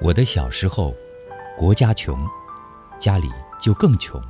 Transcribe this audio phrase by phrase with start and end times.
[0.00, 0.94] 我的小时候
[1.56, 2.28] 国家穷
[2.98, 4.20] 家里就更穷。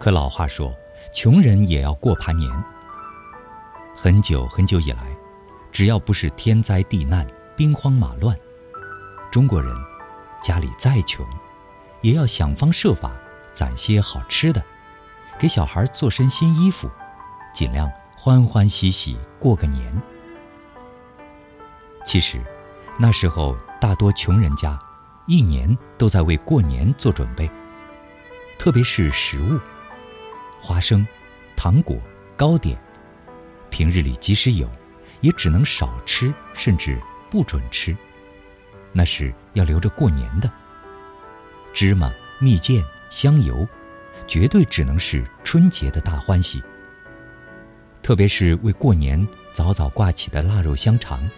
[0.00, 0.74] 可老话说
[1.12, 2.50] 穷人也要过盘年
[3.94, 5.14] 很久很久以来
[5.70, 8.34] 只要不是天灾地难兵荒马乱
[9.30, 9.74] 中国人
[10.42, 11.26] 家里再穷
[12.00, 13.12] 也要想方设法
[13.52, 14.64] 攒些好吃的
[15.38, 16.90] 给小孩做身新衣服
[17.52, 17.90] 尽量
[18.22, 19.90] 欢欢喜喜过个年。
[22.04, 22.38] 其实，
[22.98, 24.78] 那时候大多穷人家，
[25.26, 27.50] 一年都在为过年做准备。
[28.58, 29.58] 特别是食物，
[30.60, 31.06] 花生、
[31.56, 31.96] 糖果、
[32.36, 32.78] 糕点，
[33.70, 34.70] 平日里即使有，
[35.22, 37.96] 也只能少吃，甚至不准吃。
[38.92, 40.52] 那是要留着过年的。
[41.72, 43.66] 芝麻、蜜饯、香油，
[44.26, 46.62] 绝对只能是春节的大欢喜。
[48.10, 51.30] 特别是为过年早早挂起的腊肉香肠。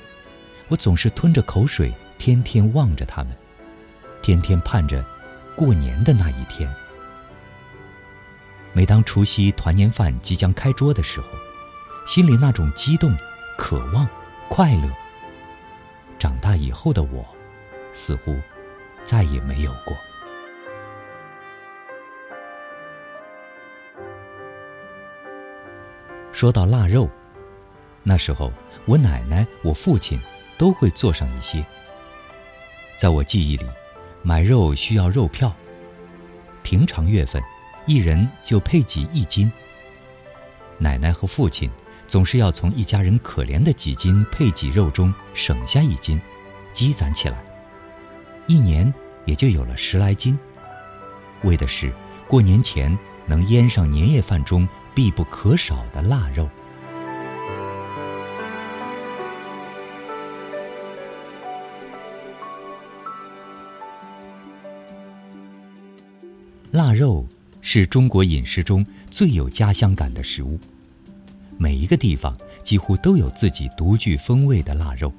[0.69, 3.37] 我总是吞着口水，天天望着他们，
[4.23, 5.05] 天天盼着
[5.55, 6.75] 过年的那一天。
[8.73, 11.27] 每当除夕团年饭即将开桌的时候，
[12.07, 13.15] 心里那种激动、
[13.59, 14.09] 渴望、
[14.49, 14.91] 快乐，
[16.19, 17.23] 长大以后的我，
[17.93, 18.35] 似乎
[19.05, 19.95] 再也没有过。
[26.33, 27.09] 说到腊肉，
[28.03, 28.53] 那时候
[28.87, 30.19] 我奶奶、我父亲。
[30.59, 31.65] 都会做上一些。
[32.97, 33.67] 在我记忆里，
[34.23, 35.53] 买肉需要肉票，
[36.63, 37.43] 平常月份，
[37.85, 39.51] 一人就配给一斤。
[40.79, 41.69] 奶奶和父亲
[42.07, 46.21] 总是要从一家人可怜的几斤配给肉中省下一斤，
[46.73, 47.43] 积攒起来，
[48.47, 48.93] 一年
[49.25, 50.39] 也就有了十来斤，
[51.43, 51.93] 为的是
[52.29, 52.97] 过年前
[53.27, 56.49] 能腌上年夜饭中必不可少的腊肉。
[66.71, 67.27] 腊肉
[67.61, 70.59] 是中国饮食中最有家乡感的食物，
[71.59, 75.13] 每一个地方几乎都有自己独具风味的腊肉，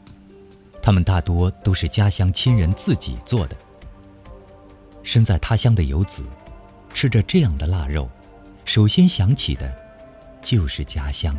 [0.81, 3.55] 它们大多都是家乡亲人自己做的。
[5.03, 6.23] 身在他乡的游子，
[6.93, 8.09] 吃着这样的腊肉，
[8.65, 9.73] 首先想起的，
[10.41, 11.37] 就是家乡。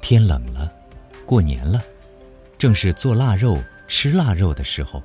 [0.00, 0.72] 天冷了，
[1.26, 1.82] 过年了，
[2.58, 3.58] 正是做腊肉、
[3.88, 5.02] 吃腊肉的时候。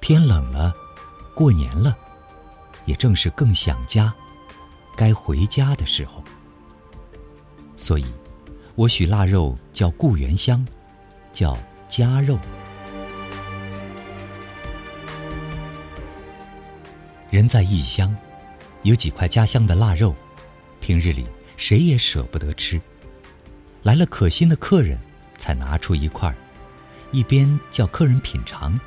[0.00, 0.74] 天冷了。
[1.34, 1.96] 过年了，
[2.84, 4.12] 也正是更想家、
[4.96, 6.20] 该回家的时候。
[7.76, 8.04] 所以，
[8.74, 10.66] 我许腊肉叫故园香，
[11.32, 11.56] 叫
[11.86, 12.36] 家肉。
[17.30, 18.16] 人在异乡，
[18.84, 20.14] 有几块家乡的腊肉，
[20.80, 21.26] 平日里
[21.58, 22.80] 谁也舍不得吃，
[23.82, 24.98] 来了可心的客人，
[25.36, 26.34] 才拿出一块，
[27.12, 28.80] 一边叫客人品尝，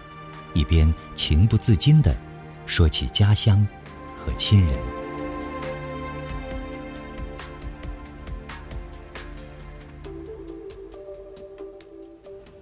[0.56, 2.16] 一边情不自禁的。
[2.66, 3.68] 说起家乡
[4.18, 4.80] 和亲人，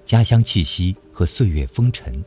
[0.04, 2.22] 家乡气息和岁月风尘，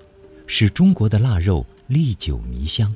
[0.47, 2.95] 使中国的腊肉历久弥香。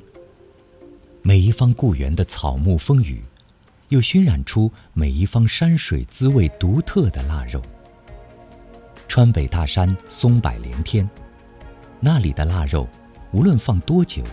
[1.27, 3.21] 每一方故园的草木风雨，
[3.89, 7.61] 又熏染出每一方山水滋味独特的腊肉。
[9.09, 11.09] 川北大山松柏连天，
[11.99, 12.87] 那里的腊肉，
[13.33, 14.23] 无论放多久。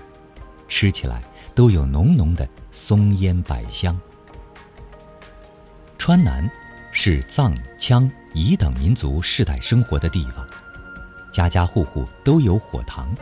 [0.68, 1.20] 吃起来
[1.52, 4.00] 都有浓浓的松烟柏香。
[5.98, 6.48] 川南
[6.92, 10.46] 是藏、羌、彝等民族世代生活的地方，
[11.32, 13.12] 家家户户都有火塘，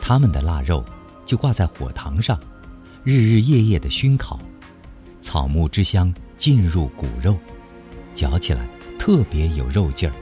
[0.00, 0.82] 他们的腊肉
[1.26, 2.40] 就挂在火塘上，
[3.04, 4.38] 日日夜夜的熏烤，
[5.20, 7.36] 草木之香进入骨肉，
[8.14, 8.66] 嚼起来
[8.98, 10.14] 特别有肉劲儿。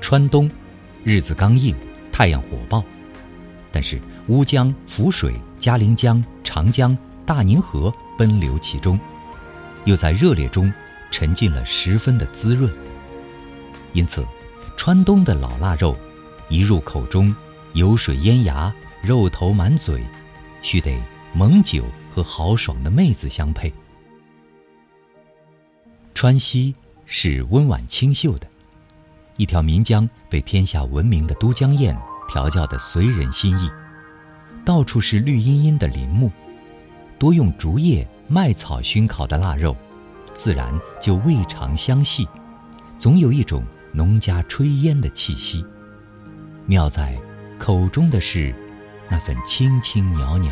[0.00, 0.50] 川东，
[1.04, 1.74] 日子刚硬，
[2.12, 2.82] 太阳火爆。
[3.72, 8.98] 但是乌江、涪水、嘉陵江、长江、大宁河奔流其中，
[9.84, 10.72] 又在热烈中
[11.10, 12.70] 沉浸了十分的滋润。
[13.92, 14.24] 因此，
[14.76, 15.96] 川东的老腊肉，
[16.48, 17.34] 一入口中，
[17.72, 20.04] 油水烟牙，肉头满嘴，
[20.62, 20.98] 须得
[21.32, 23.72] 猛酒和豪爽的妹子相配。
[26.14, 28.46] 川西是温婉清秀的，
[29.36, 31.96] 一条岷江被天下闻名的都江堰。
[32.28, 33.70] 调教的随人心意，
[34.64, 36.28] 到处是绿茵茵的林木，
[37.20, 39.76] 多用竹叶、麦草熏烤的腊肉，
[40.34, 42.26] 自然就味长香细，
[42.98, 43.62] 总有一种
[43.92, 45.64] 农家炊烟的气息。
[46.66, 47.16] 妙在
[47.60, 48.52] 口中的是
[49.10, 50.50] 那份轻轻袅袅。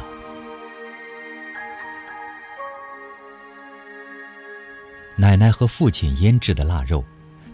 [5.16, 7.04] 奶奶和父亲腌制的腊肉，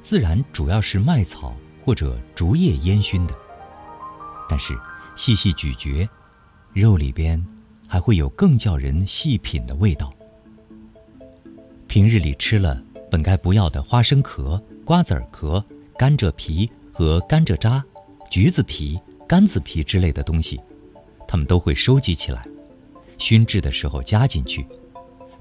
[0.03, 1.55] 自然主要是麦草
[1.85, 3.35] 或者竹叶烟熏的。
[4.49, 4.79] 但是
[5.15, 6.09] 细细咀嚼，
[6.73, 7.45] 肉里边
[7.87, 10.13] 还会有更叫人细品的味道。
[11.87, 15.63] 平日里吃了本该不要的花生壳、瓜子壳、
[15.99, 17.85] 甘蔗皮和甘蔗渣、
[18.31, 18.99] 橘子皮、
[19.29, 20.61] 柑子皮之类的东西，
[21.31, 22.45] 他们都会收集起来，
[23.17, 24.67] 熏制的时候加进去，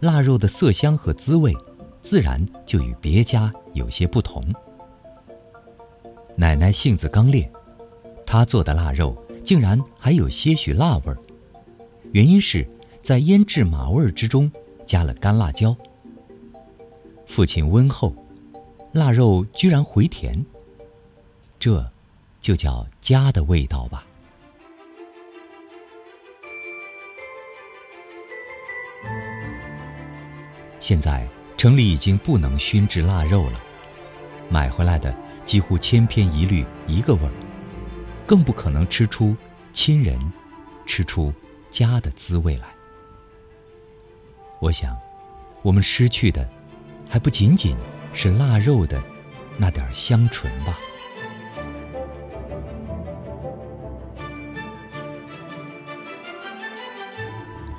[0.01, 1.51] 腊肉的色香和滋味，
[1.99, 4.45] 自然就与别家有些不同。
[6.35, 7.51] 奶奶性子刚烈，
[8.23, 11.17] 她做的腊肉竟然还有些许辣味儿，
[12.11, 12.69] 原因是
[13.01, 14.51] 在腌制马味儿之中
[14.85, 15.75] 加了干辣椒。
[17.25, 18.13] 父亲温厚，
[18.91, 20.45] 腊肉居然回甜。
[21.57, 21.83] 这，
[22.39, 24.05] 就叫家的味道吧。
[30.79, 31.27] 现在
[31.57, 33.59] 城里已经不能熏制腊肉了，
[34.49, 35.13] 买回来的
[35.45, 37.31] 几乎千篇一律一个味儿，
[38.25, 39.35] 更不可能吃出
[39.73, 40.19] 亲人
[40.85, 41.33] 吃出
[41.69, 42.67] 家的滋味来。
[44.59, 44.97] 我想，
[45.61, 46.47] 我们失去的。
[47.11, 47.75] 还不仅仅
[48.13, 49.01] 是腊肉的
[49.57, 50.77] 那点香醇吧。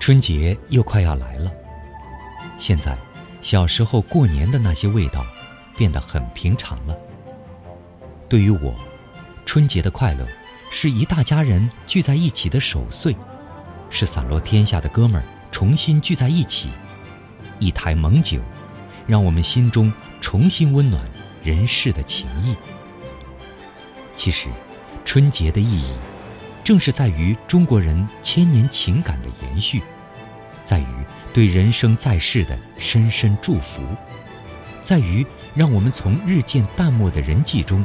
[0.01, 1.53] 春节又快要来了，
[2.61, 2.95] 现在
[3.41, 5.25] 小时候过年的那些味道
[5.79, 6.95] 变得很平常了。
[8.29, 8.75] 对于我，
[9.47, 10.29] 春节的快乐
[10.71, 13.17] 是一大家人聚在一起的守岁，
[13.89, 16.69] 是散落天下的哥们儿重新聚在一起，
[17.59, 18.39] 一台猛酒。
[19.07, 21.03] 让我们心中重新温暖
[21.43, 22.55] 人世的情谊。
[24.15, 24.49] 其实，
[25.05, 25.95] 春节的意义，
[26.63, 29.83] 正是在于中国人千年情感的延续，
[30.65, 30.87] 在于
[31.33, 33.83] 对人生在世的深深祝福，
[34.83, 37.85] 在于让我们从日渐淡漠的人际中，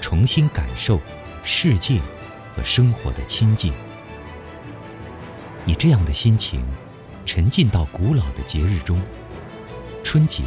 [0.00, 1.00] 重新感受
[1.42, 2.00] 世界
[2.54, 3.72] 和生活的亲近。
[5.66, 6.64] 以这样的心情，
[7.24, 9.00] 沉浸到古老的节日中。
[10.02, 10.44] 春节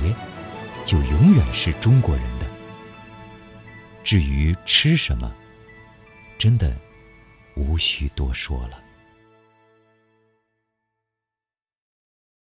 [0.86, 2.46] 就永远是中国人的。
[4.04, 5.32] 至于吃什么，
[6.38, 6.76] 真的
[7.56, 8.80] 无需多说了。